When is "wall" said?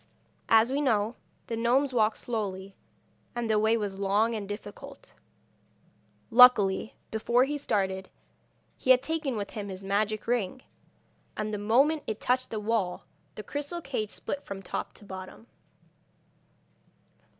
12.59-13.05